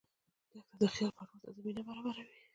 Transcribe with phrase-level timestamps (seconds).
[0.53, 2.35] دښته د خیال پرواز ته زمینه برابروي.